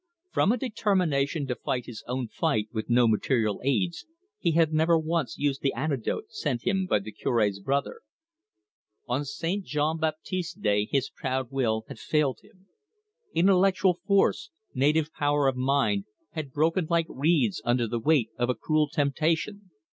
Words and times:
From 0.31 0.51
a 0.51 0.57
determination 0.57 1.45
to 1.45 1.55
fight 1.55 1.85
his 1.85 2.03
own 2.07 2.27
fight 2.27 2.69
with 2.73 2.89
no 2.89 3.07
material 3.07 3.61
aids, 3.63 4.07
he 4.39 4.53
had 4.53 4.73
never 4.73 4.97
once 4.97 5.37
used 5.37 5.61
the 5.61 5.73
antidote 5.73 6.31
sent 6.31 6.63
him 6.65 6.87
by 6.87 6.97
the 6.97 7.11
Cure's 7.11 7.59
brother. 7.59 8.01
On 9.07 9.23
St. 9.23 9.63
Jean 9.63 9.99
Baptiste's 9.99 10.55
day 10.55 10.87
his 10.89 11.11
proud 11.11 11.51
will 11.51 11.85
had 11.87 11.99
failed 11.99 12.39
him; 12.41 12.65
intellectual 13.35 13.99
force, 14.07 14.49
native 14.73 15.13
power 15.13 15.47
of 15.47 15.55
mind, 15.55 16.05
had 16.31 16.51
broken 16.51 16.87
like 16.89 17.05
reeds 17.07 17.61
under 17.63 17.85
the 17.87 17.99
weight 17.99 18.31
of 18.39 18.49
a 18.49 18.55
cruel 18.55 18.89
temptation. 18.89 19.69